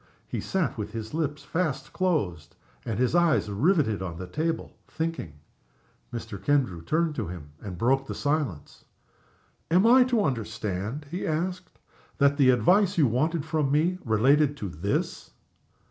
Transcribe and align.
He 0.27 0.41
sat 0.41 0.79
with 0.79 0.93
his 0.93 1.13
lips 1.13 1.43
fast 1.43 1.93
closed 1.93 2.55
and 2.85 2.97
his 2.97 3.13
eyes 3.13 3.51
riveted 3.51 4.01
on 4.01 4.17
the 4.17 4.25
table, 4.25 4.75
thinking. 4.87 5.33
Mr. 6.11 6.43
Kendrew 6.43 6.81
turned 6.83 7.13
to 7.13 7.27
him, 7.27 7.51
and 7.61 7.77
broke 7.77 8.07
the 8.07 8.15
silence. 8.15 8.83
"Am 9.69 9.85
I 9.85 10.03
to 10.05 10.23
understand," 10.23 11.05
he 11.11 11.27
asked, 11.27 11.77
"that 12.17 12.37
the 12.37 12.49
advice 12.49 12.97
you 12.97 13.05
wanted 13.05 13.45
from 13.45 13.71
me 13.71 13.99
related 14.03 14.57
to 14.57 14.71
_this? 14.71 15.29